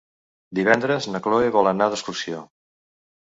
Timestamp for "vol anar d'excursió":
1.57-2.39